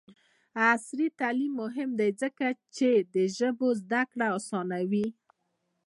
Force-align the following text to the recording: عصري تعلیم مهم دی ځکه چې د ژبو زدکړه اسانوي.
عصري 0.69 1.07
تعلیم 1.19 1.53
مهم 1.63 1.89
دی 1.99 2.09
ځکه 2.21 2.47
چې 2.75 2.89
د 3.13 3.15
ژبو 3.37 3.67
زدکړه 3.81 4.27
اسانوي. 4.37 5.07